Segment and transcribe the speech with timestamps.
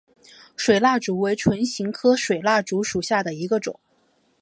[0.57, 3.79] 水蜡烛为唇形科水蜡烛属下的一个种。